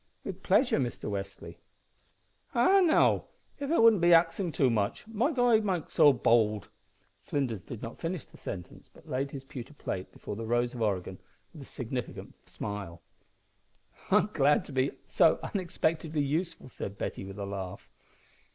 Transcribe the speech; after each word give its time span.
"With 0.23 0.41
pleasure, 0.41 0.79
Mr 0.79 1.07
Westly." 1.11 1.57
"Ah, 2.55 2.79
now, 2.79 3.25
av 3.61 3.69
it 3.71 3.79
wouldn't 3.83 4.01
be 4.01 4.15
axin' 4.15 4.51
too 4.51 4.71
much, 4.71 5.07
might 5.07 5.37
I 5.37 5.59
make 5.59 5.91
so 5.91 6.11
bowld" 6.11 6.69
Flinders 7.27 7.63
did 7.63 7.83
not 7.83 7.99
finish 7.99 8.25
the 8.25 8.35
sentence, 8.39 8.89
but 8.91 9.07
laid 9.07 9.29
his 9.29 9.43
pewter 9.43 9.75
plate 9.75 10.11
before 10.11 10.35
the 10.35 10.47
Rose 10.47 10.73
of 10.73 10.81
Oregon 10.81 11.19
with 11.53 11.61
a 11.61 11.65
significant 11.65 12.33
smile. 12.49 13.03
"I'm 14.09 14.31
glad 14.33 14.65
to 14.65 14.71
be 14.71 14.93
so 15.07 15.37
unexpectedly 15.43 16.23
useful," 16.23 16.67
said 16.67 16.97
Betty, 16.97 17.23
with 17.23 17.37
a 17.37 17.45
laugh. 17.45 17.87